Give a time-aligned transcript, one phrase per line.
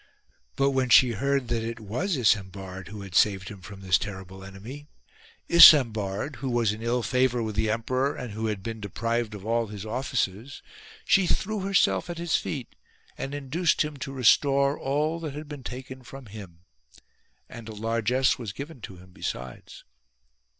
[0.55, 4.43] But when she heard that it was Isambard, who had saved him from this terrible
[4.43, 4.87] enemy,
[5.47, 9.45] Isambard, who was in ill favour with the emperor and who had been deprived of
[9.45, 10.63] all his offices—
[11.05, 12.73] she threw herself at his feet
[13.15, 16.61] and induced him to restore all that had been taken from him;
[17.47, 19.83] and a largess was given to him besides.